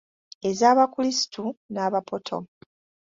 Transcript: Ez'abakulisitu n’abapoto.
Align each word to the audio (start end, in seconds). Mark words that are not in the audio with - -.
Ez'abakulisitu 0.49 1.43
n’abapoto. 1.73 2.37